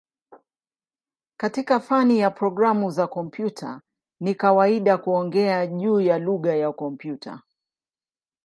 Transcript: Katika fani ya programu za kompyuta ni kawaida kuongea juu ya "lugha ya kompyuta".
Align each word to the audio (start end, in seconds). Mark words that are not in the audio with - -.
Katika 1.39 1.79
fani 1.79 2.19
ya 2.19 2.31
programu 2.31 2.91
za 2.91 3.07
kompyuta 3.07 3.81
ni 4.19 4.35
kawaida 4.35 4.97
kuongea 4.97 5.67
juu 5.67 6.01
ya 6.01 6.19
"lugha 6.19 6.55
ya 6.55 6.71
kompyuta". 6.71 7.41